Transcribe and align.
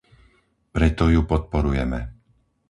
Preto 0.75 1.03
ju 1.13 1.21
podporujeme. 1.31 2.01